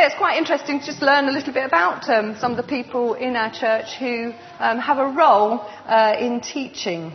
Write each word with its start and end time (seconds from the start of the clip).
It's 0.00 0.14
quite 0.14 0.38
interesting 0.38 0.78
to 0.78 0.86
just 0.86 1.02
learn 1.02 1.28
a 1.28 1.32
little 1.32 1.52
bit 1.52 1.64
about 1.64 2.08
um, 2.08 2.36
some 2.38 2.52
of 2.52 2.56
the 2.56 2.62
people 2.62 3.14
in 3.14 3.34
our 3.34 3.52
church 3.52 3.94
who 3.98 4.32
um, 4.60 4.78
have 4.78 4.98
a 4.98 5.08
role 5.08 5.60
uh, 5.86 6.14
in 6.20 6.40
teaching. 6.40 7.12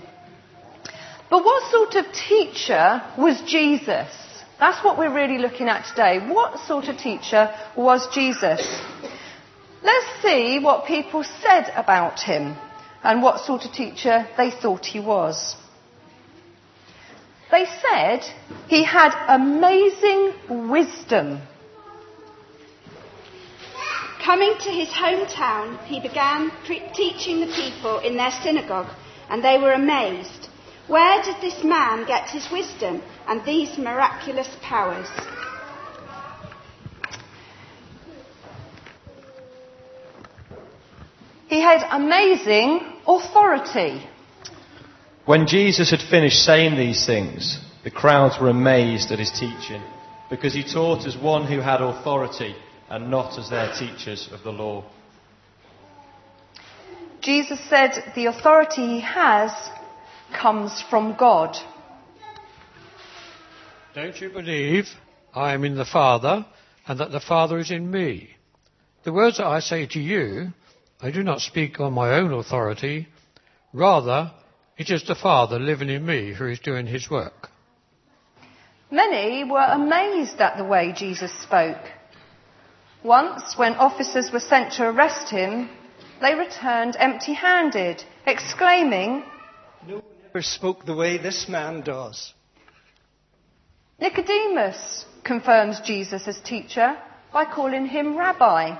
But 1.29 1.45
what 1.45 1.71
sort 1.71 1.95
of 1.95 2.11
teacher 2.13 3.01
was 3.17 3.41
Jesus? 3.43 4.09
That's 4.59 4.83
what 4.83 4.97
we're 4.97 5.15
really 5.15 5.37
looking 5.37 5.69
at 5.69 5.85
today. 5.85 6.19
What 6.19 6.59
sort 6.59 6.89
of 6.89 6.97
teacher 6.97 7.55
was 7.77 8.05
Jesus? 8.13 8.61
Let's 9.81 10.21
see 10.21 10.59
what 10.59 10.85
people 10.85 11.23
said 11.23 11.71
about 11.77 12.19
him 12.19 12.57
and 13.01 13.21
what 13.21 13.45
sort 13.45 13.63
of 13.63 13.71
teacher 13.71 14.27
they 14.35 14.51
thought 14.51 14.85
he 14.85 14.99
was. 14.99 15.55
They 17.49 17.65
said 17.65 18.25
he 18.67 18.83
had 18.83 19.13
amazing 19.29 20.69
wisdom. 20.69 21.39
Coming 24.23 24.53
to 24.57 24.69
his 24.69 24.87
hometown, 24.87 25.83
he 25.83 25.99
began 25.99 26.49
pre- 26.65 26.81
teaching 26.95 27.41
the 27.41 27.47
people 27.47 27.99
in 27.99 28.15
their 28.15 28.31
synagogue, 28.31 28.89
and 29.29 29.43
they 29.43 29.57
were 29.57 29.73
amazed. 29.73 30.47
Where 30.87 31.21
did 31.21 31.35
this 31.41 31.61
man 31.61 32.05
get 32.05 32.29
his 32.29 32.49
wisdom 32.49 33.01
and 33.27 33.43
these 33.45 33.77
miraculous 33.77 34.47
powers? 34.61 35.09
He 41.49 41.59
had 41.59 41.85
amazing 41.91 42.79
authority. 43.05 44.07
When 45.25 45.47
Jesus 45.47 45.91
had 45.91 45.99
finished 45.99 46.45
saying 46.45 46.77
these 46.77 47.05
things, 47.05 47.59
the 47.83 47.91
crowds 47.91 48.39
were 48.39 48.49
amazed 48.49 49.11
at 49.11 49.19
his 49.19 49.31
teaching, 49.31 49.83
because 50.29 50.53
he 50.53 50.63
taught 50.63 51.05
as 51.05 51.17
one 51.17 51.45
who 51.45 51.59
had 51.59 51.81
authority 51.81 52.55
and 52.89 53.09
not 53.09 53.37
as 53.37 53.49
their 53.49 53.73
teachers 53.73 54.29
of 54.31 54.43
the 54.43 54.51
law. 54.51 54.83
Jesus 57.21 57.59
said 57.69 58.11
the 58.15 58.25
authority 58.25 58.85
he 58.85 58.99
has 58.99 59.51
comes 60.33 60.83
from 60.89 61.15
God. 61.15 61.55
Don't 63.95 64.19
you 64.19 64.29
believe 64.29 64.87
I 65.33 65.53
am 65.53 65.63
in 65.63 65.75
the 65.75 65.85
Father 65.85 66.45
and 66.87 66.99
that 66.99 67.11
the 67.11 67.19
Father 67.19 67.59
is 67.59 67.71
in 67.71 67.89
me? 67.89 68.31
The 69.03 69.13
words 69.13 69.37
that 69.37 69.47
I 69.47 69.59
say 69.59 69.85
to 69.87 69.99
you, 69.99 70.49
I 71.01 71.11
do 71.11 71.23
not 71.23 71.41
speak 71.41 71.79
on 71.79 71.93
my 71.93 72.15
own 72.15 72.33
authority. 72.33 73.07
Rather, 73.71 74.31
it 74.77 74.89
is 74.89 75.05
the 75.05 75.15
Father 75.15 75.59
living 75.59 75.89
in 75.89 76.05
me 76.05 76.33
who 76.33 76.47
is 76.47 76.59
doing 76.59 76.87
his 76.87 77.09
work. 77.09 77.49
Many 78.89 79.43
were 79.43 79.59
amazed 79.59 80.39
at 80.39 80.57
the 80.57 80.63
way 80.63 80.93
Jesus 80.95 81.31
spoke. 81.41 81.83
Once, 83.03 83.57
when 83.57 83.73
officers 83.75 84.31
were 84.31 84.39
sent 84.39 84.73
to 84.73 84.89
arrest 84.89 85.29
him, 85.29 85.69
they 86.21 86.35
returned 86.35 86.95
empty 86.97 87.33
handed, 87.33 88.01
exclaiming, 88.25 89.23
No 89.85 89.95
one 89.95 90.03
ever 90.29 90.41
spoke 90.41 90.85
the 90.85 90.95
way 90.95 91.17
this 91.17 91.49
man 91.49 91.81
does. 91.81 92.33
Nicodemus 93.99 95.05
confirms 95.23 95.81
Jesus 95.81 96.27
as 96.27 96.39
teacher 96.41 96.97
by 97.33 97.43
calling 97.45 97.85
him 97.85 98.17
rabbi. 98.17 98.77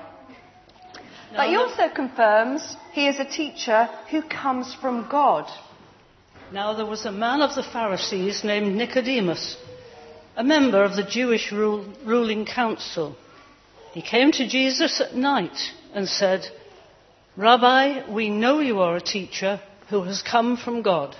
But 1.36 1.48
he 1.48 1.56
also 1.56 1.88
confirms 1.94 2.76
he 2.92 3.08
is 3.08 3.18
a 3.18 3.24
teacher 3.24 3.88
who 4.10 4.22
comes 4.22 4.74
from 4.74 5.08
God. 5.10 5.50
Now 6.52 6.74
there 6.74 6.86
was 6.86 7.04
a 7.04 7.12
man 7.12 7.42
of 7.42 7.54
the 7.54 7.62
Pharisees 7.62 8.44
named 8.44 8.76
Nicodemus, 8.76 9.56
a 10.36 10.44
member 10.44 10.82
of 10.82 10.94
the 10.94 11.02
Jewish 11.02 11.52
ruling 11.52 12.46
council. 12.46 13.16
He 13.94 14.02
came 14.02 14.32
to 14.32 14.48
Jesus 14.48 15.00
at 15.00 15.14
night 15.14 15.56
and 15.94 16.08
said, 16.08 16.42
Rabbi, 17.36 18.12
we 18.12 18.28
know 18.28 18.58
you 18.58 18.80
are 18.80 18.96
a 18.96 19.00
teacher 19.00 19.60
who 19.88 20.02
has 20.02 20.20
come 20.20 20.56
from 20.56 20.82
God. 20.82 21.14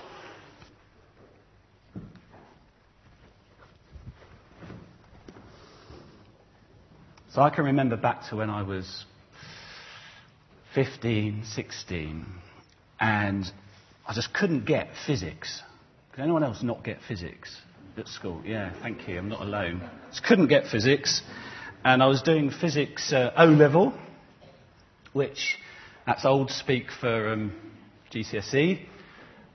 So 7.31 7.41
I 7.41 7.49
can 7.49 7.63
remember 7.63 7.95
back 7.95 8.27
to 8.29 8.35
when 8.35 8.49
I 8.49 8.63
was 8.63 9.05
15, 10.73 11.43
16, 11.45 12.25
and 12.99 13.45
I 14.05 14.13
just 14.13 14.33
couldn't 14.33 14.65
get 14.65 14.89
physics. 15.07 15.61
Could 16.11 16.23
anyone 16.23 16.43
else 16.43 16.61
not 16.61 16.83
get 16.83 16.97
physics 17.07 17.57
at 17.95 18.09
school? 18.09 18.41
Yeah, 18.45 18.73
thank 18.81 19.07
you. 19.07 19.17
I'm 19.17 19.29
not 19.29 19.41
alone. 19.41 19.89
Just 20.09 20.25
couldn't 20.25 20.47
get 20.47 20.67
physics, 20.67 21.21
and 21.85 22.01
I 22.01 22.07
was 22.07 22.23
doing 22.23 22.49
physics 22.49 23.13
uh, 23.13 23.31
O 23.37 23.45
level, 23.45 23.93
which 25.13 25.57
that's 26.07 26.25
old 26.25 26.49
speak 26.49 26.87
for 26.99 27.29
um, 27.29 27.53
GCSE, 28.11 28.83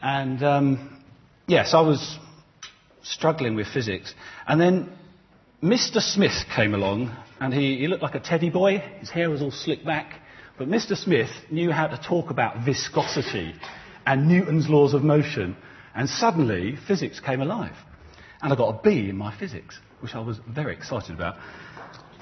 and 0.01 0.43
um, 0.43 1.03
yes, 1.49 1.75
I 1.75 1.81
was 1.81 2.19
struggling 3.03 3.57
with 3.57 3.67
physics, 3.67 4.15
and 4.47 4.61
then 4.61 4.93
Mr. 5.61 6.01
Smith 6.01 6.45
came 6.55 6.73
along, 6.73 7.15
and 7.41 7.53
he, 7.53 7.79
he 7.79 7.89
looked 7.89 8.03
like 8.03 8.15
a 8.15 8.21
teddy 8.21 8.49
boy. 8.49 8.79
His 9.01 9.11
hair 9.11 9.29
was 9.29 9.43
all 9.43 9.51
slicked 9.51 9.85
back. 9.85 10.23
But 10.57 10.69
Mr. 10.69 10.97
Smith 10.97 11.31
knew 11.51 11.73
how 11.73 11.87
to 11.89 11.99
talk 11.99 12.31
about 12.31 12.65
viscosity 12.65 13.55
and 14.07 14.29
Newton's 14.29 14.69
laws 14.69 14.95
of 14.95 15.03
motion. 15.03 15.57
And 15.95 16.09
suddenly, 16.09 16.77
physics 16.87 17.19
came 17.19 17.41
alive. 17.41 17.75
And 18.43 18.53
I 18.53 18.57
got 18.57 18.69
a 18.69 18.83
B 18.83 19.09
in 19.09 19.17
my 19.17 19.37
physics, 19.37 19.79
which 20.01 20.15
I 20.15 20.21
was 20.21 20.39
very 20.49 20.75
excited 20.75 21.15
about. 21.15 21.37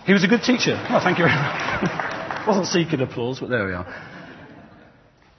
He 0.08 0.14
was 0.14 0.24
a 0.24 0.26
good 0.26 0.40
teacher. 0.40 0.82
Oh, 0.88 1.00
thank 1.04 1.18
you 1.18 1.26
very 1.26 1.36
much. 1.36 2.46
Wasn't 2.46 2.66
seeking 2.68 3.02
applause, 3.02 3.40
but 3.40 3.50
there 3.50 3.66
we 3.66 3.74
are. 3.74 3.86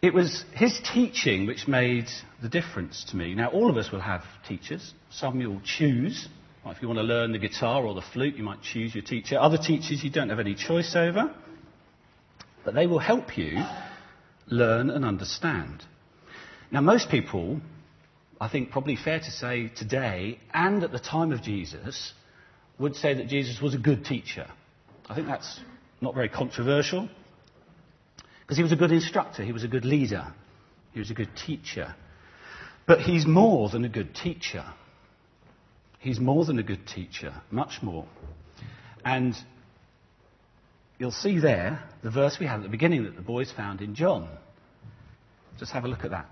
It 0.03 0.13
was 0.13 0.45
his 0.53 0.79
teaching 0.93 1.47
which 1.47 1.67
made 1.67 2.05
the 2.39 2.49
difference 2.49 3.03
to 3.05 3.17
me. 3.17 3.33
Now, 3.33 3.47
all 3.49 3.71
of 3.71 3.77
us 3.77 3.91
will 3.91 3.99
have 3.99 4.21
teachers. 4.47 4.93
Some 5.09 5.41
you'll 5.41 5.61
choose. 5.61 6.27
Like 6.63 6.75
if 6.75 6.83
you 6.83 6.87
want 6.87 6.99
to 6.99 7.03
learn 7.03 7.31
the 7.31 7.39
guitar 7.39 7.83
or 7.83 7.95
the 7.95 8.03
flute, 8.13 8.35
you 8.35 8.43
might 8.43 8.61
choose 8.61 8.93
your 8.93 9.03
teacher. 9.03 9.39
Other 9.39 9.57
teachers 9.57 10.03
you 10.03 10.11
don't 10.11 10.29
have 10.29 10.39
any 10.39 10.53
choice 10.53 10.95
over. 10.95 11.33
But 12.63 12.75
they 12.75 12.85
will 12.85 12.99
help 12.99 13.39
you 13.39 13.63
learn 14.45 14.91
and 14.91 15.03
understand. 15.03 15.83
Now, 16.69 16.81
most 16.81 17.09
people, 17.09 17.59
I 18.39 18.49
think 18.49 18.69
probably 18.69 18.97
fair 18.97 19.17
to 19.17 19.31
say 19.31 19.69
today 19.75 20.37
and 20.53 20.83
at 20.83 20.91
the 20.91 20.99
time 20.99 21.31
of 21.31 21.41
Jesus, 21.41 22.13
would 22.77 22.95
say 22.95 23.15
that 23.15 23.27
Jesus 23.27 23.59
was 23.59 23.73
a 23.73 23.77
good 23.79 24.05
teacher. 24.05 24.45
I 25.09 25.15
think 25.15 25.27
that's 25.27 25.59
not 26.01 26.13
very 26.13 26.29
controversial. 26.29 27.09
Because 28.41 28.57
he 28.57 28.63
was 28.63 28.71
a 28.71 28.75
good 28.75 28.91
instructor, 28.91 29.43
he 29.43 29.51
was 29.51 29.63
a 29.63 29.67
good 29.67 29.85
leader, 29.85 30.33
he 30.93 30.99
was 30.99 31.11
a 31.11 31.13
good 31.13 31.35
teacher. 31.35 31.95
But 32.87 33.01
he's 33.01 33.27
more 33.27 33.69
than 33.69 33.85
a 33.85 33.89
good 33.89 34.15
teacher. 34.15 34.65
He's 35.99 36.19
more 36.19 36.45
than 36.45 36.57
a 36.57 36.63
good 36.63 36.87
teacher, 36.87 37.33
much 37.51 37.83
more. 37.83 38.07
And 39.05 39.35
you'll 40.97 41.11
see 41.11 41.39
there 41.39 41.83
the 42.01 42.09
verse 42.09 42.37
we 42.39 42.45
had 42.45 42.57
at 42.57 42.63
the 42.63 42.69
beginning 42.69 43.03
that 43.03 43.15
the 43.15 43.21
boys 43.21 43.51
found 43.51 43.81
in 43.81 43.95
John. 43.95 44.29
Just 45.59 45.71
have 45.73 45.83
a 45.83 45.87
look 45.87 46.03
at 46.03 46.11
that. 46.11 46.27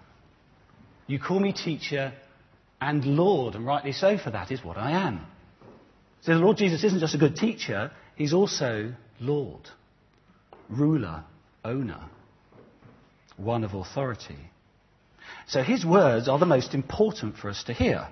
You 1.05 1.19
call 1.19 1.39
me 1.39 1.53
teacher 1.53 2.13
and 2.81 3.05
Lord, 3.05 3.55
and 3.55 3.65
rightly 3.65 3.91
so, 3.91 4.17
for 4.17 4.31
that 4.31 4.51
is 4.51 4.63
what 4.63 4.77
I 4.77 4.91
am. 4.91 5.25
So 6.21 6.33
the 6.33 6.39
Lord 6.39 6.57
Jesus 6.57 6.83
isn't 6.83 6.99
just 6.99 7.13
a 7.13 7.19
good 7.19 7.35
teacher, 7.35 7.91
he's 8.17 8.33
also 8.33 8.93
Lord, 9.21 9.69
ruler, 10.69 11.23
owner, 11.63 12.01
one 13.37 13.63
of 13.63 13.73
authority. 13.73 14.37
So 15.47 15.63
his 15.63 15.85
words 15.85 16.27
are 16.27 16.39
the 16.39 16.45
most 16.45 16.73
important 16.73 17.37
for 17.37 17.49
us 17.49 17.63
to 17.65 17.73
hear. 17.73 18.07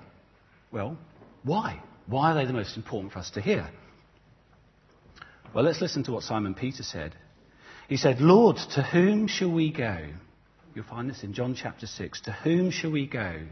Well, 0.72 0.96
why? 1.42 1.82
Why 2.06 2.32
are 2.32 2.34
they 2.34 2.46
the 2.46 2.52
most 2.52 2.76
important 2.76 3.12
for 3.12 3.18
us 3.18 3.30
to 3.30 3.40
hear? 3.40 3.68
Well, 5.54 5.64
let's 5.64 5.80
listen 5.80 6.02
to 6.04 6.12
what 6.12 6.22
Simon 6.22 6.54
Peter 6.54 6.82
said. 6.82 7.14
He 7.88 7.96
said, 7.96 8.20
Lord, 8.20 8.56
to 8.74 8.82
whom 8.82 9.26
shall 9.26 9.52
we 9.52 9.70
go? 9.72 9.98
You'll 10.74 10.84
find 10.84 11.08
this 11.08 11.22
in 11.22 11.32
John 11.32 11.54
chapter 11.54 11.86
6. 11.86 12.22
To 12.22 12.32
whom 12.32 12.70
shall 12.70 12.90
we 12.90 13.06
go? 13.06 13.42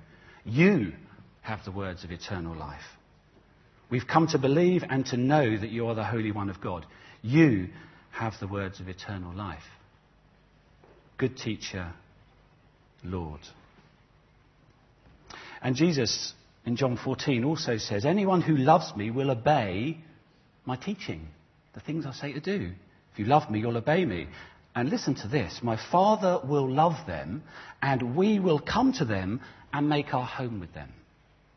You 0.44 0.92
have 1.40 1.64
the 1.64 1.72
words 1.72 2.04
of 2.04 2.10
eternal 2.10 2.54
life. 2.54 2.82
We've 3.94 4.08
come 4.08 4.26
to 4.26 4.38
believe 4.38 4.82
and 4.90 5.06
to 5.06 5.16
know 5.16 5.56
that 5.56 5.70
you 5.70 5.86
are 5.86 5.94
the 5.94 6.02
Holy 6.02 6.32
One 6.32 6.50
of 6.50 6.60
God. 6.60 6.84
You 7.22 7.68
have 8.10 8.34
the 8.40 8.48
words 8.48 8.80
of 8.80 8.88
eternal 8.88 9.32
life. 9.32 9.62
Good 11.16 11.36
teacher, 11.36 11.92
Lord. 13.04 13.38
And 15.62 15.76
Jesus 15.76 16.34
in 16.66 16.74
John 16.74 16.96
14 16.96 17.44
also 17.44 17.76
says, 17.76 18.04
Anyone 18.04 18.42
who 18.42 18.56
loves 18.56 18.92
me 18.96 19.12
will 19.12 19.30
obey 19.30 19.98
my 20.64 20.74
teaching, 20.74 21.28
the 21.74 21.80
things 21.80 22.04
I 22.04 22.10
say 22.14 22.32
to 22.32 22.40
do. 22.40 22.72
If 23.12 23.20
you 23.20 23.26
love 23.26 23.48
me, 23.48 23.60
you'll 23.60 23.76
obey 23.76 24.04
me. 24.04 24.26
And 24.74 24.90
listen 24.90 25.14
to 25.14 25.28
this 25.28 25.60
My 25.62 25.78
Father 25.92 26.40
will 26.44 26.68
love 26.68 27.06
them, 27.06 27.44
and 27.80 28.16
we 28.16 28.40
will 28.40 28.58
come 28.58 28.92
to 28.94 29.04
them 29.04 29.40
and 29.72 29.88
make 29.88 30.12
our 30.12 30.26
home 30.26 30.58
with 30.58 30.74
them. 30.74 30.88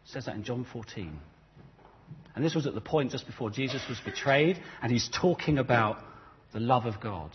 It 0.06 0.12
says 0.12 0.26
that 0.26 0.36
in 0.36 0.44
John 0.44 0.68
14. 0.72 1.20
And 2.38 2.46
this 2.46 2.54
was 2.54 2.68
at 2.68 2.76
the 2.76 2.82
point 2.82 3.14
just 3.14 3.26
before 3.26 3.50
Jesus 3.50 3.82
was 3.90 4.00
betrayed, 4.00 4.62
and 4.84 4.92
he's 4.92 5.10
talking 5.10 5.58
about 5.58 5.98
the 6.54 6.60
love 6.60 6.86
of 6.86 7.02
God 7.02 7.32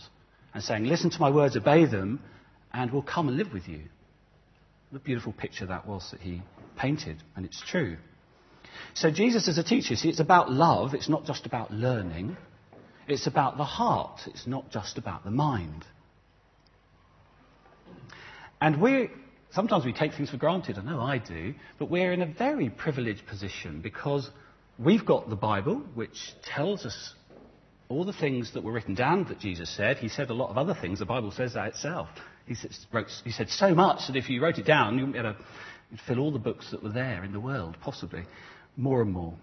and 0.53 0.63
saying, 0.63 0.85
Listen 0.85 1.09
to 1.09 1.19
my 1.19 1.29
words, 1.29 1.57
obey 1.57 1.83
them, 1.83 2.21
and 2.73 2.89
we'll 2.89 3.01
come 3.01 3.27
and 3.27 3.35
live 3.35 3.51
with 3.51 3.67
you. 3.67 3.81
What 4.91 5.01
a 5.01 5.03
beautiful 5.03 5.33
picture 5.33 5.65
that 5.65 5.85
was 5.85 6.09
that 6.11 6.21
he 6.21 6.41
painted, 6.77 7.21
and 7.35 7.45
it's 7.45 7.61
true. 7.67 7.97
So, 8.93 9.11
Jesus 9.11 9.49
as 9.49 9.57
a 9.57 9.63
teacher, 9.63 9.97
see, 9.97 10.07
it's 10.07 10.21
about 10.21 10.49
love, 10.49 10.93
it's 10.93 11.09
not 11.09 11.25
just 11.25 11.45
about 11.45 11.73
learning, 11.73 12.37
it's 13.05 13.27
about 13.27 13.57
the 13.57 13.65
heart, 13.65 14.21
it's 14.27 14.47
not 14.47 14.71
just 14.71 14.97
about 14.97 15.25
the 15.25 15.31
mind. 15.31 15.83
And 18.61 18.79
we 18.79 19.09
sometimes 19.51 19.83
we 19.83 19.91
take 19.91 20.13
things 20.13 20.29
for 20.29 20.37
granted, 20.37 20.77
I 20.77 20.81
know 20.81 21.01
I 21.01 21.17
do, 21.17 21.55
but 21.77 21.89
we're 21.89 22.13
in 22.13 22.21
a 22.21 22.25
very 22.25 22.69
privileged 22.69 23.27
position 23.27 23.81
because 23.81 24.29
we've 24.77 25.05
got 25.05 25.29
the 25.29 25.35
Bible, 25.35 25.83
which 25.93 26.17
tells 26.43 26.85
us 26.85 27.13
all 27.89 28.05
the 28.05 28.13
things 28.13 28.53
that 28.53 28.63
were 28.63 28.71
written 28.71 28.95
down 28.95 29.25
that 29.25 29.39
Jesus 29.39 29.75
said. 29.75 29.97
He 29.97 30.09
said 30.09 30.29
a 30.29 30.33
lot 30.33 30.49
of 30.49 30.57
other 30.57 30.73
things. 30.79 30.99
The 30.99 31.05
Bible 31.05 31.31
says 31.31 31.53
that 31.53 31.67
itself. 31.67 32.09
He 32.45 32.55
said, 32.55 32.71
wrote, 32.91 33.07
he 33.23 33.31
said 33.31 33.49
so 33.49 33.73
much 33.73 34.07
that 34.07 34.15
if 34.15 34.29
you 34.29 34.41
wrote 34.41 34.57
it 34.57 34.65
down, 34.65 34.97
you 34.97 35.05
would 35.05 35.13
be 35.13 35.19
able 35.19 35.33
to 35.33 35.39
fill 36.07 36.19
all 36.19 36.31
the 36.31 36.39
books 36.39 36.71
that 36.71 36.83
were 36.83 36.91
there 36.91 37.23
in 37.23 37.31
the 37.31 37.39
world, 37.39 37.77
possibly. 37.81 38.23
More 38.75 39.01
and 39.01 39.11
more. 39.11 39.35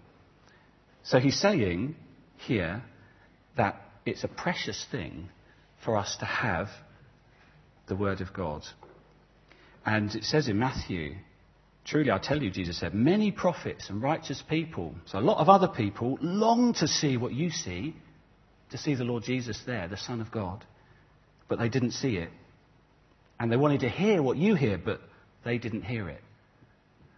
So 1.03 1.19
he's 1.19 1.39
saying 1.39 1.95
here 2.37 2.83
that 3.57 3.81
it's 4.05 4.23
a 4.23 4.27
precious 4.27 4.85
thing 4.91 5.29
for 5.83 5.95
us 5.95 6.17
to 6.19 6.25
have 6.25 6.67
the 7.87 7.95
Word 7.95 8.21
of 8.21 8.33
God. 8.33 8.63
And 9.85 10.13
it 10.13 10.23
says 10.25 10.47
in 10.47 10.59
Matthew, 10.59 11.15
truly 11.85 12.11
I 12.11 12.19
tell 12.19 12.41
you, 12.41 12.51
Jesus 12.51 12.79
said, 12.79 12.93
many 12.93 13.31
prophets 13.31 13.89
and 13.89 14.01
righteous 14.01 14.43
people, 14.47 14.95
so 15.05 15.19
a 15.19 15.21
lot 15.21 15.39
of 15.39 15.49
other 15.49 15.67
people, 15.67 16.17
long 16.21 16.73
to 16.75 16.87
see 16.87 17.17
what 17.17 17.33
you 17.33 17.49
see, 17.49 17.95
to 18.71 18.77
see 18.77 18.95
the 18.95 19.03
Lord 19.03 19.23
Jesus 19.23 19.61
there, 19.65 19.87
the 19.87 19.97
Son 19.97 20.21
of 20.21 20.31
God. 20.31 20.65
But 21.47 21.59
they 21.59 21.69
didn't 21.69 21.91
see 21.91 22.17
it. 22.17 22.29
And 23.39 23.51
they 23.51 23.57
wanted 23.57 23.81
to 23.81 23.89
hear 23.89 24.21
what 24.21 24.37
you 24.37 24.55
hear, 24.55 24.77
but 24.77 25.01
they 25.43 25.57
didn't 25.57 25.81
hear 25.81 26.07
it. 26.09 26.21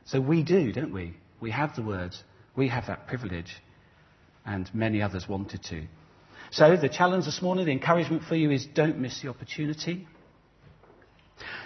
So 0.06 0.20
we 0.20 0.44
do, 0.44 0.72
don't 0.72 0.94
we? 0.94 1.16
We 1.40 1.52
have 1.52 1.76
the 1.76 1.84
words, 1.84 2.24
we 2.56 2.70
have 2.70 2.88
that 2.88 3.08
privilege, 3.08 3.54
and 4.46 4.70
many 4.74 5.02
others 5.02 5.28
wanted 5.28 5.64
to. 5.64 5.84
So 6.52 6.78
the 6.78 6.90
challenge 6.90 7.26
this 7.26 7.42
morning, 7.42 7.66
the 7.66 7.72
encouragement 7.72 8.24
for 8.24 8.36
you 8.36 8.52
is 8.52 8.66
don't 8.66 9.00
miss 9.00 9.22
the 9.22 9.30
opportunity. 9.30 10.08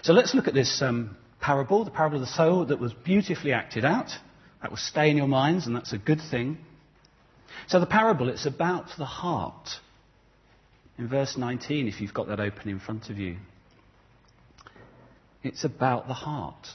So 0.01 0.13
let's 0.13 0.33
look 0.33 0.47
at 0.47 0.53
this 0.53 0.81
um, 0.81 1.17
parable, 1.47 1.85
the 1.85 1.91
parable 1.91 2.17
of 2.17 2.21
the 2.21 2.27
sower 2.27 2.65
that 2.65 2.77
was 2.77 2.91
beautifully 2.91 3.53
acted 3.53 3.85
out. 3.85 4.09
That 4.61 4.69
will 4.69 4.77
stay 4.77 5.09
in 5.09 5.15
your 5.15 5.29
minds, 5.29 5.65
and 5.65 5.73
that's 5.73 5.93
a 5.93 5.97
good 5.97 6.19
thing. 6.19 6.57
So 7.67 7.79
the 7.79 7.85
parable, 7.85 8.27
it's 8.27 8.45
about 8.45 8.87
the 8.97 9.05
heart. 9.05 9.69
In 10.97 11.07
verse 11.07 11.37
19, 11.37 11.87
if 11.87 12.01
you've 12.01 12.13
got 12.13 12.27
that 12.27 12.41
open 12.41 12.67
in 12.67 12.81
front 12.81 13.09
of 13.09 13.17
you, 13.17 13.37
it's 15.41 15.63
about 15.63 16.09
the 16.09 16.13
heart. 16.13 16.67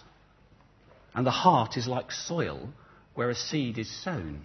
And 1.15 1.27
the 1.27 1.31
heart 1.31 1.77
is 1.77 1.87
like 1.87 2.11
soil 2.11 2.71
where 3.15 3.29
a 3.29 3.35
seed 3.35 3.77
is 3.77 3.91
sown. 4.03 4.41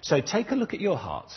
So 0.00 0.22
take 0.22 0.50
a 0.50 0.54
look 0.54 0.72
at 0.72 0.80
your 0.80 0.96
heart. 0.96 1.30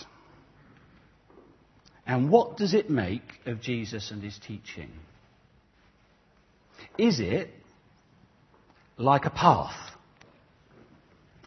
And 2.08 2.30
what 2.30 2.56
does 2.56 2.74
it 2.74 2.90
make 2.90 3.42
of 3.46 3.60
Jesus 3.60 4.10
and 4.12 4.24
his 4.24 4.40
teaching? 4.40 4.92
Is 6.98 7.20
it 7.20 7.50
like 8.98 9.26
a 9.26 9.30
path? 9.30 9.76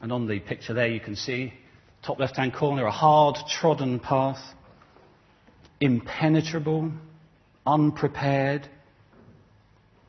And 0.00 0.12
on 0.12 0.28
the 0.28 0.38
picture 0.38 0.74
there 0.74 0.88
you 0.88 1.00
can 1.00 1.16
see, 1.16 1.52
top 2.04 2.18
left 2.18 2.36
hand 2.36 2.54
corner, 2.54 2.86
a 2.86 2.90
hard 2.90 3.36
trodden 3.48 3.98
path, 3.98 4.40
impenetrable, 5.80 6.92
unprepared. 7.66 8.68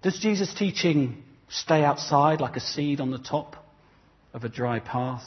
Does 0.01 0.19
Jesus' 0.19 0.53
teaching 0.53 1.23
stay 1.49 1.83
outside 1.83 2.39
like 2.39 2.55
a 2.55 2.61
seed 2.61 3.01
on 3.01 3.11
the 3.11 3.17
top 3.17 3.55
of 4.33 4.43
a 4.43 4.49
dry 4.49 4.79
path? 4.79 5.25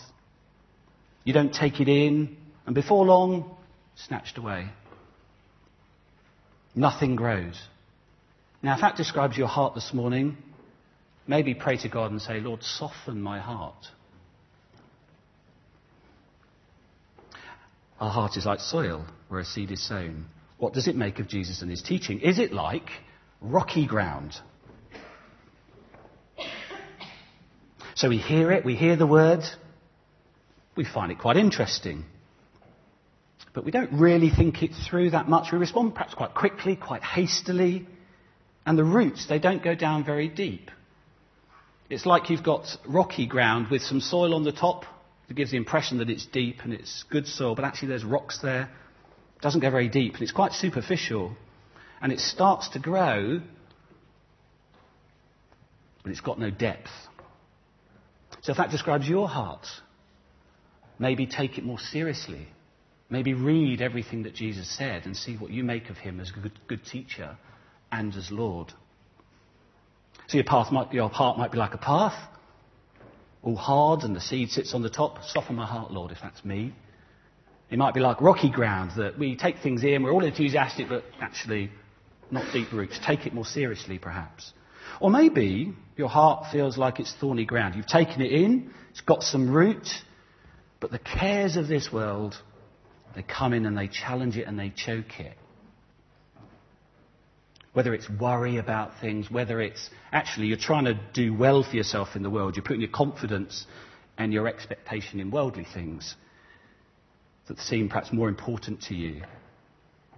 You 1.24 1.32
don't 1.32 1.52
take 1.52 1.80
it 1.80 1.88
in, 1.88 2.36
and 2.66 2.74
before 2.74 3.04
long, 3.04 3.56
snatched 3.94 4.38
away. 4.38 4.68
Nothing 6.74 7.16
grows. 7.16 7.60
Now, 8.62 8.74
if 8.74 8.80
that 8.80 8.96
describes 8.96 9.36
your 9.36 9.48
heart 9.48 9.74
this 9.74 9.92
morning, 9.92 10.36
maybe 11.26 11.54
pray 11.54 11.76
to 11.78 11.88
God 11.88 12.12
and 12.12 12.22
say, 12.22 12.40
Lord, 12.40 12.62
soften 12.62 13.20
my 13.20 13.40
heart. 13.40 13.86
Our 17.98 18.10
heart 18.10 18.36
is 18.36 18.46
like 18.46 18.60
soil 18.60 19.04
where 19.28 19.40
a 19.40 19.44
seed 19.44 19.70
is 19.72 19.86
sown. 19.86 20.26
What 20.58 20.74
does 20.74 20.86
it 20.86 20.96
make 20.96 21.18
of 21.18 21.28
Jesus 21.28 21.62
and 21.62 21.70
his 21.70 21.82
teaching? 21.82 22.20
Is 22.20 22.38
it 22.38 22.52
like 22.52 22.88
rocky 23.40 23.86
ground? 23.86 24.34
So 27.94 28.08
we 28.08 28.18
hear 28.18 28.52
it, 28.52 28.64
we 28.64 28.74
hear 28.74 28.96
the 28.96 29.06
word, 29.06 29.40
we 30.76 30.84
find 30.84 31.12
it 31.12 31.18
quite 31.18 31.36
interesting. 31.36 32.04
But 33.54 33.64
we 33.64 33.70
don't 33.70 33.92
really 33.92 34.30
think 34.30 34.62
it 34.62 34.70
through 34.88 35.10
that 35.10 35.28
much. 35.28 35.52
We 35.52 35.58
respond 35.58 35.94
perhaps 35.94 36.14
quite 36.14 36.34
quickly, 36.34 36.74
quite 36.74 37.02
hastily. 37.02 37.86
And 38.64 38.78
the 38.78 38.84
roots, 38.84 39.26
they 39.26 39.38
don't 39.38 39.62
go 39.62 39.74
down 39.74 40.04
very 40.04 40.28
deep. 40.28 40.70
It's 41.90 42.06
like 42.06 42.30
you've 42.30 42.44
got 42.44 42.66
rocky 42.86 43.26
ground 43.26 43.68
with 43.70 43.82
some 43.82 44.00
soil 44.00 44.34
on 44.34 44.44
the 44.44 44.52
top 44.52 44.84
that 45.28 45.34
gives 45.34 45.50
the 45.50 45.56
impression 45.56 45.98
that 45.98 46.08
it's 46.08 46.26
deep 46.26 46.60
and 46.62 46.72
it's 46.72 47.04
good 47.10 47.26
soil, 47.26 47.54
but 47.54 47.64
actually 47.64 47.88
there's 47.88 48.04
rocks 48.04 48.38
there. 48.40 48.70
It 49.36 49.42
doesn't 49.42 49.60
go 49.60 49.70
very 49.70 49.88
deep 49.88 50.14
and 50.14 50.22
it's 50.22 50.32
quite 50.32 50.52
superficial. 50.52 51.36
And 52.00 52.12
it 52.12 52.20
starts 52.20 52.68
to 52.70 52.78
grow, 52.78 53.40
but 56.02 56.10
it's 56.10 56.20
got 56.20 56.38
no 56.38 56.50
depth. 56.50 56.90
So 58.42 58.52
if 58.52 58.58
that 58.58 58.70
describes 58.70 59.08
your 59.08 59.28
heart, 59.28 59.66
maybe 60.98 61.26
take 61.26 61.58
it 61.58 61.64
more 61.64 61.78
seriously. 61.78 62.48
Maybe 63.10 63.34
read 63.34 63.82
everything 63.82 64.22
that 64.22 64.34
Jesus 64.34 64.74
said 64.74 65.04
and 65.04 65.16
see 65.16 65.36
what 65.36 65.50
you 65.50 65.62
make 65.62 65.90
of 65.90 65.98
him 65.98 66.20
as 66.20 66.30
a 66.30 66.40
good, 66.40 66.58
good 66.66 66.84
teacher 66.86 67.36
and 67.92 68.14
as 68.16 68.30
Lord. 68.30 68.72
So 70.26 70.38
your 70.38 70.44
path 70.44 70.72
might, 70.72 70.92
your 70.92 71.10
heart 71.10 71.38
might 71.38 71.52
be 71.52 71.58
like 71.58 71.74
a 71.74 71.78
path, 71.78 72.14
all 73.42 73.56
hard, 73.56 74.02
and 74.02 74.16
the 74.16 74.20
seed 74.20 74.50
sits 74.50 74.72
on 74.72 74.82
the 74.82 74.90
top. 74.90 75.22
Soften 75.24 75.56
my 75.56 75.66
heart, 75.66 75.92
Lord, 75.92 76.10
if 76.10 76.18
that's 76.22 76.44
me. 76.44 76.72
It 77.70 77.78
might 77.78 77.94
be 77.94 78.00
like 78.00 78.20
rocky 78.20 78.50
ground 78.50 78.92
that 78.96 79.18
we 79.18 79.36
take 79.36 79.58
things 79.58 79.84
in, 79.84 80.02
we're 80.02 80.12
all 80.12 80.24
enthusiastic, 80.24 80.88
but 80.88 81.04
actually 81.20 81.70
not 82.30 82.52
deep 82.52 82.72
roots. 82.72 82.98
Take 83.04 83.26
it 83.26 83.34
more 83.34 83.44
seriously, 83.44 83.98
perhaps. 83.98 84.52
Or 85.00 85.10
maybe 85.10 85.74
your 85.96 86.08
heart 86.08 86.52
feels 86.52 86.78
like 86.78 87.00
it's 87.00 87.14
thorny 87.20 87.44
ground. 87.44 87.74
You've 87.74 87.86
taken 87.86 88.20
it 88.20 88.32
in, 88.32 88.72
it's 88.90 89.00
got 89.00 89.22
some 89.22 89.50
root, 89.50 89.88
but 90.80 90.90
the 90.90 90.98
cares 90.98 91.56
of 91.56 91.68
this 91.68 91.92
world 91.92 92.36
they 93.14 93.22
come 93.22 93.52
in 93.52 93.66
and 93.66 93.76
they 93.76 93.88
challenge 93.88 94.36
it 94.36 94.46
and 94.46 94.58
they 94.58 94.70
choke 94.70 95.20
it. 95.20 95.36
Whether 97.72 97.94
it's 97.94 98.08
worry 98.08 98.58
about 98.58 99.00
things, 99.00 99.30
whether 99.30 99.60
it's 99.60 99.88
actually 100.12 100.48
you're 100.48 100.58
trying 100.58 100.84
to 100.84 100.98
do 101.14 101.32
well 101.32 101.62
for 101.62 101.74
yourself 101.74 102.16
in 102.16 102.22
the 102.22 102.30
world, 102.30 102.56
you're 102.56 102.64
putting 102.64 102.82
your 102.82 102.90
confidence 102.90 103.66
and 104.18 104.32
your 104.32 104.46
expectation 104.46 105.20
in 105.20 105.30
worldly 105.30 105.66
things 105.72 106.14
that 107.48 107.58
seem 107.58 107.88
perhaps 107.88 108.12
more 108.12 108.28
important 108.28 108.82
to 108.82 108.94
you. 108.94 109.22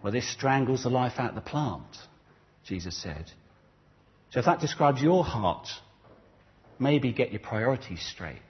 Well, 0.02 0.12
this 0.12 0.30
strangles 0.30 0.82
the 0.82 0.90
life 0.90 1.14
out 1.18 1.30
of 1.30 1.34
the 1.34 1.40
plant, 1.40 1.96
Jesus 2.64 2.96
said. 3.00 3.30
So 4.30 4.40
if 4.40 4.46
that 4.46 4.60
describes 4.60 5.00
your 5.00 5.24
heart, 5.24 5.68
maybe 6.78 7.12
get 7.12 7.30
your 7.30 7.40
priorities 7.40 8.04
straight. 8.04 8.42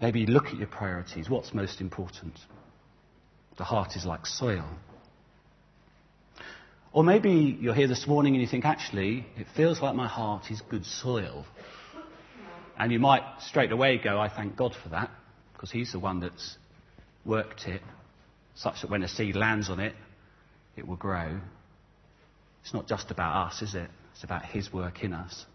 Maybe 0.00 0.26
look 0.26 0.46
at 0.46 0.56
your 0.56 0.66
priorities. 0.66 1.30
What's 1.30 1.54
most 1.54 1.80
important? 1.80 2.38
The 3.58 3.64
heart 3.64 3.96
is 3.96 4.04
like 4.04 4.26
soil. 4.26 4.64
Or 6.92 7.04
maybe 7.04 7.56
you're 7.60 7.74
here 7.74 7.86
this 7.86 8.08
morning 8.08 8.34
and 8.34 8.42
you 8.42 8.48
think, 8.48 8.64
actually, 8.64 9.24
it 9.36 9.46
feels 9.54 9.80
like 9.80 9.94
my 9.94 10.08
heart 10.08 10.50
is 10.50 10.60
good 10.60 10.84
soil. 10.84 11.46
And 12.76 12.90
you 12.90 12.98
might 12.98 13.22
straight 13.40 13.70
away 13.70 13.98
go, 13.98 14.18
I 14.18 14.28
thank 14.28 14.56
God 14.56 14.74
for 14.82 14.88
that, 14.88 15.10
because 15.52 15.70
He's 15.70 15.92
the 15.92 16.00
one 16.00 16.18
that's 16.18 16.56
worked 17.24 17.68
it 17.68 17.82
such 18.54 18.80
that 18.82 18.90
when 18.90 19.02
a 19.02 19.08
seed 19.08 19.36
lands 19.36 19.70
on 19.70 19.78
it, 19.78 19.94
it 20.76 20.86
will 20.86 20.96
grow. 20.96 21.38
It's 22.62 22.74
not 22.74 22.88
just 22.88 23.10
about 23.10 23.46
us, 23.46 23.62
is 23.62 23.74
it? 23.74 23.88
It's 24.14 24.24
about 24.24 24.44
His 24.44 24.72
work 24.72 25.04
in 25.04 25.12
us. 25.12 25.46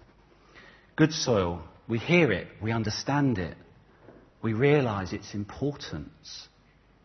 Good 0.95 1.11
soil, 1.11 1.61
we 1.89 1.99
hear 1.99 2.31
it, 2.31 2.47
we 2.61 2.71
understand 2.71 3.37
it, 3.37 3.57
we 4.41 4.53
realize 4.53 5.11
its 5.11 5.33
importance 5.33 6.47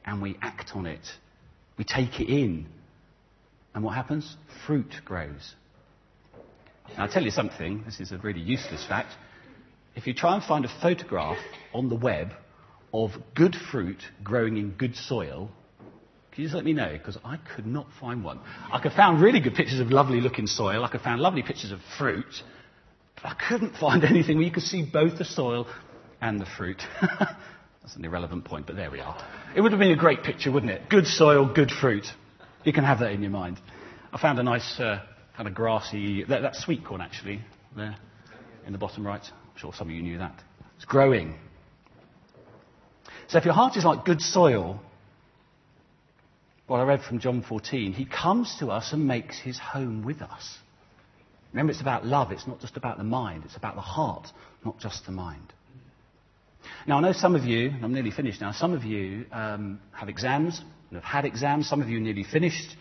and 0.05 0.23
we 0.23 0.39
act 0.41 0.71
on 0.75 0.87
it. 0.87 1.07
We 1.77 1.85
take 1.85 2.21
it 2.21 2.29
in. 2.29 2.67
And 3.75 3.85
what 3.85 3.95
happens? 3.95 4.37
Fruit 4.67 4.93
grows. 5.05 5.55
Now, 6.97 7.05
I'll 7.05 7.13
tell 7.13 7.23
you 7.23 7.31
something, 7.31 7.83
this 7.85 8.01
is 8.01 8.13
a 8.13 8.19
really 8.19 8.41
useless 8.41 8.85
fact. 8.87 9.13
if 9.95 10.07
you 10.07 10.15
try 10.15 10.35
and 10.35 10.43
find 10.43 10.65
a 10.65 10.81
photograph 10.81 11.39
on 11.73 11.89
the 11.89 11.95
web 11.95 12.33
of 12.93 13.11
good 13.35 13.55
fruit 13.71 14.03
growing 14.23 14.57
in 14.57 14.71
good 14.71 14.97
soil, 14.97 15.51
can 16.33 16.43
you 16.43 16.49
just 16.49 16.55
let 16.55 16.65
me 16.65 16.73
know? 16.73 16.93
Because 16.93 17.19
I 17.25 17.39
could 17.55 17.67
not 17.67 17.87
find 17.99 18.25
one. 18.25 18.41
I 18.73 18.81
could 18.81 18.93
found 18.93 19.21
really 19.21 19.41
good 19.41 19.55
pictures 19.55 19.81
of 19.81 19.91
lovely 19.91 20.21
looking 20.21 20.47
soil. 20.47 20.85
I 20.85 20.89
could 20.89 21.01
found 21.01 21.21
lovely 21.21 21.43
pictures 21.43 21.73
of 21.73 21.81
fruit. 21.99 22.43
But 23.17 23.25
I 23.27 23.35
couldn't 23.49 23.77
find 23.77 24.05
anything 24.15 24.37
where 24.37 24.47
you 24.47 24.53
could 24.53 24.63
see 24.63 24.89
both 24.91 25.19
the 25.19 25.25
soil 25.25 25.67
and 26.21 26.41
the 26.41 26.47
fruit. 26.47 26.83
That's 27.01 27.97
an 27.97 28.05
irrelevant 28.05 28.45
point, 28.45 28.67
but 28.67 28.77
there 28.77 28.91
we 28.91 29.01
are. 29.01 29.17
It 29.57 29.61
would 29.61 29.73
have 29.73 29.81
been 29.81 29.91
a 29.91 29.97
great 29.97 30.23
picture, 30.23 30.53
wouldn't 30.53 30.71
it? 30.71 30.89
Good 30.89 31.07
soil, 31.07 31.53
good 31.53 31.71
fruit. 31.71 32.05
You 32.65 32.73
can 32.73 32.85
have 32.85 32.99
that 33.01 33.13
in 33.13 33.23
your 33.23 33.31
mind. 33.31 33.59
I 34.13 34.21
found 34.21 34.39
a 34.39 34.43
nice 34.43 34.79
uh, 34.79 35.03
kind 35.37 35.49
of 35.49 35.55
grassy, 35.55 36.25
that, 36.25 36.43
that's 36.43 36.63
sweet 36.63 36.85
corn 36.85 37.01
actually, 37.01 37.41
there 37.77 37.97
in 38.67 38.73
the 38.73 38.79
bottom 38.79 39.07
right. 39.07 39.23
I'm 39.23 39.59
sure 39.59 39.73
some 39.73 39.89
of 39.89 39.95
you 39.95 40.03
knew 40.03 40.19
that. 40.19 40.43
It's 40.77 40.85
growing. 40.85 41.35
So 43.29 43.39
if 43.39 43.45
your 43.45 43.55
heart 43.55 43.77
is 43.77 43.85
like 43.85 44.05
good 44.05 44.21
soil, 44.21 44.81
what 46.67 46.79
I 46.79 46.85
read 46.85 47.03
from 47.03 47.19
John 47.19 47.43
14, 47.43 47.93
he 47.93 48.05
comes 48.05 48.57
to 48.59 48.69
us 48.69 48.93
and 48.93 49.07
makes 49.07 49.39
his 49.39 49.59
home 49.59 50.05
with 50.05 50.21
us. 50.21 50.59
Remember, 51.53 51.73
it's 51.73 51.81
about 51.81 52.07
love. 52.07 52.31
It's 52.31 52.47
not 52.47 52.61
just 52.61 52.77
about 52.77 52.99
the 52.99 53.05
mind. 53.05 53.45
It's 53.45 53.57
about 53.57 53.75
the 53.75 53.81
heart, 53.81 54.29
not 54.65 54.79
just 54.79 55.07
the 55.07 55.13
mind. 55.13 55.53
Now, 56.87 56.99
I 56.99 57.01
know 57.01 57.13
some 57.13 57.35
of 57.35 57.45
you, 57.45 57.73
I'm 57.83 57.93
nearly 57.93 58.11
finished 58.11 58.41
now, 58.41 58.53
some 58.53 58.73
of 58.73 58.85
you 58.85 59.25
um, 59.33 59.81
have 59.93 60.09
exams 60.09 60.63
have 60.97 61.05
had 61.05 61.25
exams. 61.25 61.69
Some 61.69 61.83
of 61.83 61.89
you 61.89 62.01
nearly 62.01 62.25
finished 62.25 62.77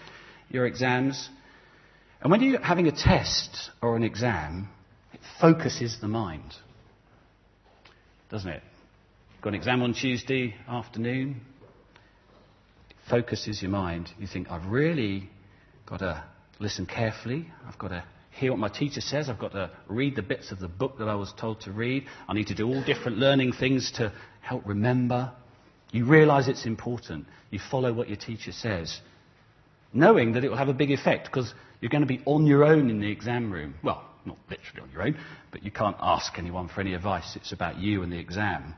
your 0.50 0.66
exams. 0.66 1.30
And 2.22 2.32
when 2.32 2.42
you're 2.42 2.62
having 2.62 2.88
a 2.88 2.92
test 2.92 3.72
or 3.82 3.96
an 3.96 4.04
exam, 4.04 4.70
it 5.13 5.22
focuses 5.39 6.00
the 6.01 6.08
mind, 6.08 6.56
doesn't 8.30 8.50
it? 8.50 8.63
Got 9.42 9.50
an 9.50 9.56
exam 9.56 9.82
on 9.82 9.94
Tuesday 9.94 10.56
afternoon, 10.68 11.39
it 12.89 12.96
focuses 13.10 13.62
your 13.62 13.72
mind. 13.72 14.12
You 14.20 14.28
think, 14.28 14.51
I've 14.51 14.66
really 14.66 15.30
got 15.86 16.00
to 16.00 16.24
listen 16.60 16.86
carefully. 16.86 17.48
I've 17.66 17.78
got 17.78 17.89
to 17.89 18.04
hear 18.32 18.51
what 18.51 18.60
my 18.60 18.68
teacher 18.68 19.01
says. 19.01 19.30
I've 19.30 19.39
got 19.39 19.54
to 19.54 19.72
read 19.88 20.16
the 20.18 20.22
bits 20.22 20.51
of 20.51 20.60
the 20.60 20.68
book 20.68 20.98
that 21.00 21.08
I 21.08 21.16
was 21.16 21.34
told 21.39 21.62
to 21.62 21.72
read. 21.72 22.06
I 22.28 22.34
need 22.34 22.48
to 22.48 22.56
do 22.56 22.68
all 22.68 22.84
different 22.84 23.18
learning 23.18 23.54
things 23.54 23.92
to 23.94 24.12
help 24.42 24.68
remember. 24.68 25.32
You 25.91 26.05
realize 26.05 26.48
it's 26.48 26.65
important. 26.65 27.25
You 27.50 27.60
follow 27.72 27.93
what 27.93 28.08
your 28.08 28.17
teacher 28.17 28.51
says, 28.51 29.00
knowing 29.93 30.34
that 30.34 30.43
it 30.43 30.50
will 30.50 30.58
have 30.58 30.69
a 30.69 30.74
big 30.74 30.91
effect 30.91 31.25
because 31.25 31.53
you're 31.81 31.89
going 31.89 32.01
to 32.01 32.08
be 32.08 32.22
on 32.25 32.46
your 32.46 32.63
own 32.63 32.89
in 32.89 33.00
the 33.00 33.12
exam 33.12 33.51
room. 33.51 33.75
Well, 33.84 34.03
not 34.25 34.38
literally 34.50 34.81
on 34.81 34.91
your 34.91 35.01
own, 35.01 35.17
but 35.51 35.63
you 35.63 35.72
can't 35.72 35.98
ask 36.00 36.38
anyone 36.38 36.67
for 36.67 36.81
any 36.81 36.93
advice. 36.93 37.36
It's 37.36 37.51
about 37.51 37.79
you 37.79 38.03
and 38.03 38.12
the 38.12 38.19
exam. 38.19 38.75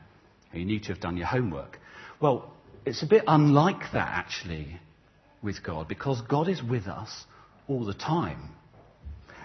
You 0.53 0.65
need 0.65 0.83
to 0.83 0.89
have 0.89 1.01
done 1.01 1.17
your 1.17 1.27
homework. 1.27 1.79
Well, 2.19 2.51
it's 2.85 3.03
a 3.03 3.07
bit 3.07 3.23
unlike 3.27 3.91
that 3.93 4.07
actually 4.09 4.79
with 5.41 5.63
God 5.63 5.87
because 5.87 6.21
God 6.21 6.47
is 6.47 6.61
with 6.63 6.87
us 6.87 7.25
all 7.67 7.85
the 7.85 7.93
time. 7.93 8.49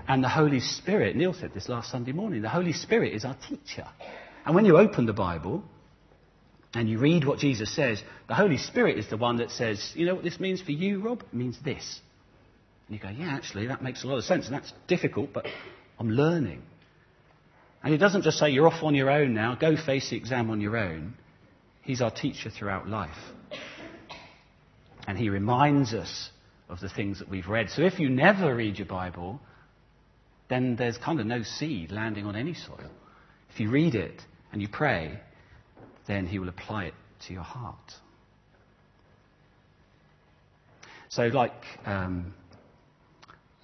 And 0.09 0.23
the 0.23 0.29
Holy 0.29 0.61
Spirit, 0.61 1.17
Neil 1.17 1.35
said 1.35 1.53
this 1.53 1.69
last 1.69 1.91
Sunday 1.91 2.13
morning, 2.13 2.43
the 2.43 2.49
Holy 2.49 2.73
Spirit 2.73 3.13
is 3.13 3.25
our 3.25 3.37
teacher. 3.49 3.87
And 4.45 4.55
when 4.55 4.65
you 4.65 4.79
open 4.79 5.07
the 5.07 5.13
Bible 5.13 5.65
and 6.77 6.91
you 6.91 6.99
read 6.99 7.25
what 7.25 7.39
Jesus 7.39 7.75
says, 7.75 8.03
the 8.29 8.35
Holy 8.35 8.59
Spirit 8.59 8.99
is 8.99 9.09
the 9.09 9.17
one 9.17 9.39
that 9.39 9.51
says, 9.51 9.93
you 9.95 10.05
know 10.05 10.15
what 10.15 10.25
this 10.25 10.39
means 10.39 10.61
for 10.61 10.73
you, 10.73 11.01
Rob? 11.01 11.23
It 11.23 11.35
means 11.35 11.59
this. 11.65 12.01
And 12.87 12.97
you 12.97 13.03
go, 13.03 13.09
yeah, 13.09 13.35
actually, 13.35 13.69
that 13.69 13.83
makes 13.83 14.05
a 14.05 14.07
lot 14.07 14.19
of 14.19 14.25
sense. 14.25 14.45
And 14.45 14.55
that's 14.55 14.75
difficult, 14.87 15.33
but 15.33 15.47
I'm 15.99 16.11
learning. 16.11 16.63
And 17.83 17.93
he 17.93 17.99
doesn't 17.99 18.23
just 18.23 18.39
say, 18.39 18.51
you're 18.51 18.69
off 18.69 18.83
on 18.83 18.95
your 18.95 19.11
own 19.11 19.33
now, 19.33 19.55
go 19.55 19.75
face 19.75 20.11
the 20.11 20.17
exam 20.17 20.51
on 20.51 20.61
your 20.61 20.77
own. 20.77 21.15
He's 21.81 22.03
our 22.03 22.11
teacher 22.11 22.51
throughout 22.51 22.87
life. 22.87 23.17
And 25.07 25.17
he 25.17 25.31
reminds 25.31 25.95
us 25.95 26.31
of 26.69 26.81
the 26.81 26.91
things 26.91 27.21
that 27.21 27.31
we've 27.31 27.49
read. 27.49 27.71
So 27.71 27.83
if 27.83 27.99
you 27.99 28.11
never 28.11 28.55
read 28.55 28.77
your 28.77 28.87
Bible, 28.87 29.41
then 30.51 30.77
there's 30.77 30.99
kind 30.99 31.21
of 31.21 31.27
no 31.27 31.43
seed 31.43 31.91
landing 31.91 32.27
on 32.27 32.37
any 32.37 32.53
soil. 32.53 32.91
If 33.51 33.61
you 33.61 33.71
read 33.71 33.95
it 33.95 34.21
and 34.53 34.61
you 34.61 34.69
pray, 34.69 35.21
then 36.07 36.27
He 36.27 36.39
will 36.39 36.49
apply 36.49 36.85
it 36.85 36.95
to 37.27 37.33
your 37.33 37.43
heart. 37.43 37.93
So, 41.09 41.25
like, 41.25 41.53
um, 41.85 42.35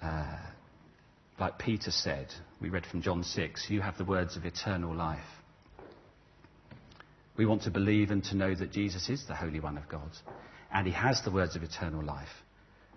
uh, 0.01 0.37
like 1.39 1.59
Peter 1.59 1.91
said, 1.91 2.27
we 2.61 2.69
read 2.69 2.85
from 2.85 3.01
John 3.01 3.23
6, 3.23 3.69
you 3.69 3.81
have 3.81 3.97
the 3.97 4.05
words 4.05 4.37
of 4.37 4.45
eternal 4.45 4.95
life. 4.95 5.19
We 7.35 7.45
want 7.45 7.63
to 7.63 7.71
believe 7.71 8.11
and 8.11 8.23
to 8.25 8.35
know 8.35 8.53
that 8.55 8.71
Jesus 8.71 9.09
is 9.09 9.25
the 9.27 9.35
Holy 9.35 9.59
One 9.59 9.77
of 9.77 9.89
God, 9.89 10.11
and 10.71 10.87
He 10.87 10.93
has 10.93 11.21
the 11.23 11.31
words 11.31 11.55
of 11.55 11.63
eternal 11.63 12.03
life. 12.03 12.29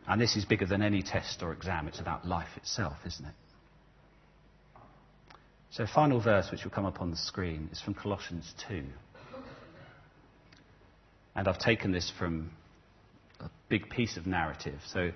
And 0.06 0.20
this 0.20 0.36
is 0.36 0.44
bigger 0.44 0.66
than 0.66 0.82
any 0.82 1.02
test 1.02 1.42
or 1.42 1.52
exam. 1.52 1.88
It's 1.88 2.00
about 2.00 2.26
life 2.26 2.56
itself, 2.56 2.96
isn't 3.04 3.24
it? 3.24 3.34
So, 5.70 5.86
final 5.92 6.20
verse, 6.20 6.48
which 6.52 6.64
will 6.64 6.70
come 6.70 6.86
up 6.86 7.00
on 7.00 7.10
the 7.10 7.16
screen, 7.16 7.68
is 7.72 7.80
from 7.80 7.94
Colossians 7.94 8.54
2. 8.68 8.84
And 11.36 11.46
I've 11.46 11.58
taken 11.58 11.92
this 11.92 12.10
from 12.18 12.50
a 13.40 13.50
big 13.68 13.90
piece 13.90 14.16
of 14.16 14.26
narrative. 14.26 14.80
So, 14.86 15.10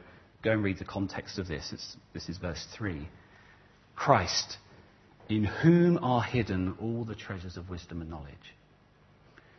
go 0.45 0.53
and 0.53 0.63
read 0.63 0.79
the 0.79 0.85
context 0.85 1.39
of 1.39 1.49
this. 1.49 1.71
It's, 1.73 1.97
this 2.13 2.29
is 2.29 2.37
verse 2.37 2.65
3. 2.77 3.09
Christ, 3.97 4.59
in 5.31 5.45
whom 5.45 5.99
are 5.99 6.23
hidden 6.23 6.77
all 6.81 7.05
the 7.05 7.15
treasures 7.15 7.57
of 7.57 7.71
wisdom 7.71 8.03
and 8.03 8.11
knowledge. 8.11 8.55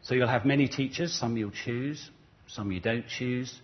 So, 0.04 0.14
you'll 0.14 0.28
have 0.28 0.46
many 0.46 0.68
teachers. 0.68 1.12
Some 1.12 1.36
you'll 1.36 1.50
choose, 1.50 2.12
some 2.48 2.72
you 2.72 2.80
don't 2.80 3.08
choose. 3.08 3.60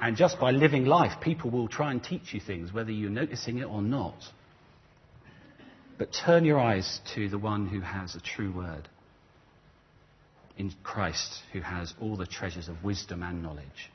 And 0.00 0.16
just 0.16 0.40
by 0.40 0.50
living 0.50 0.86
life, 0.86 1.20
people 1.20 1.50
will 1.50 1.68
try 1.68 1.90
and 1.90 2.02
teach 2.02 2.32
you 2.32 2.40
things, 2.40 2.72
whether 2.72 2.90
you're 2.90 3.10
noticing 3.10 3.58
it 3.58 3.64
or 3.64 3.82
not. 3.82 4.16
But 5.98 6.08
turn 6.24 6.46
your 6.46 6.58
eyes 6.58 7.00
to 7.14 7.28
the 7.28 7.38
one 7.38 7.66
who 7.66 7.80
has 7.80 8.14
a 8.14 8.20
true 8.20 8.50
word 8.50 8.88
in 10.56 10.72
Christ, 10.82 11.42
who 11.52 11.60
has 11.60 11.94
all 12.00 12.16
the 12.16 12.26
treasures 12.26 12.68
of 12.68 12.84
wisdom 12.84 13.22
and 13.22 13.42
knowledge. 13.42 13.90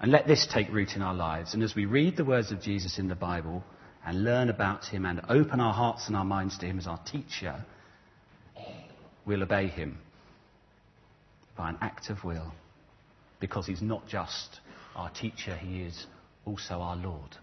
And 0.00 0.10
let 0.12 0.26
this 0.26 0.46
take 0.52 0.70
root 0.72 0.96
in 0.96 1.02
our 1.02 1.14
lives. 1.14 1.54
And 1.54 1.62
as 1.62 1.74
we 1.74 1.86
read 1.86 2.16
the 2.16 2.24
words 2.24 2.52
of 2.52 2.60
Jesus 2.60 2.98
in 2.98 3.08
the 3.08 3.14
Bible 3.14 3.64
and 4.04 4.24
learn 4.24 4.50
about 4.50 4.84
him 4.84 5.06
and 5.06 5.20
open 5.28 5.60
our 5.60 5.72
hearts 5.72 6.08
and 6.08 6.16
our 6.16 6.24
minds 6.24 6.58
to 6.58 6.66
him 6.66 6.78
as 6.78 6.86
our 6.86 7.00
teacher, 7.04 7.64
we'll 9.24 9.42
obey 9.42 9.68
him 9.68 9.98
by 11.56 11.70
an 11.70 11.78
act 11.80 12.10
of 12.10 12.22
will 12.24 12.52
because 13.40 13.66
he's 13.66 13.82
not 13.82 14.06
just 14.08 14.60
our 14.96 15.10
teacher, 15.10 15.56
he 15.56 15.82
is 15.82 16.06
also 16.44 16.74
our 16.74 16.96
Lord. 16.96 17.36